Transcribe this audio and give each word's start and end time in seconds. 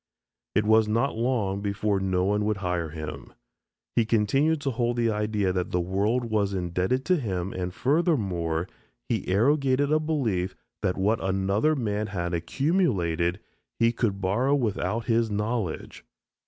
It 0.55 0.65
was 0.65 0.87
not 0.87 1.15
long 1.15 1.61
before 1.61 1.99
no 1.99 2.23
one 2.25 2.43
would 2.45 2.57
hire 2.57 2.89
him. 2.89 3.33
He 3.95 4.03
continued 4.03 4.59
to 4.61 4.71
hold 4.71 4.97
the 4.97 5.11
idea 5.11 5.53
that 5.53 5.69
the 5.69 5.79
world 5.79 6.25
was 6.25 6.55
indebted 6.55 7.05
to 7.05 7.17
him 7.17 7.53
and 7.53 7.71
furthermore, 7.71 8.67
he 9.09 9.27
arrogated 9.27 9.91
a 9.91 9.99
belief 9.99 10.55
that 10.81 10.97
what 10.97 11.23
another 11.23 11.75
man 11.75 12.07
had 12.07 12.33
accumulated 12.33 13.39
he 13.77 13.91
could 13.91 14.19
borrow 14.21 14.55
without 14.55 15.05
his 15.05 15.29
knowledge. 15.29 16.03